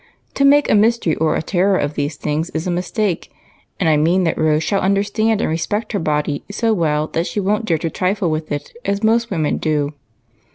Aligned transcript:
To 0.33 0.43
make 0.43 0.67
a 0.67 0.73
mystery 0.73 1.13
or 1.17 1.35
a 1.35 1.43
terror 1.43 1.77
of 1.77 1.93
these 1.93 2.15
things 2.15 2.49
is 2.55 2.65
a 2.65 2.71
mistake, 2.71 3.31
and 3.79 3.87
I 3.87 3.97
mean 3.97 4.27
Rose 4.35 4.63
shall 4.63 4.81
understand 4.81 5.41
and 5.41 5.49
respect 5.51 5.91
her 5.91 5.99
body 5.99 6.43
so 6.49 6.73
well 6.73 7.05
that 7.09 7.27
she 7.27 7.39
won't 7.39 7.65
dare 7.65 7.77
to 7.77 7.89
trifle 7.91 8.31
Avith 8.31 8.49
it 8.51 8.71
as 8.83 9.03
most 9.03 9.29
women 9.29 9.57
do." 9.57 9.93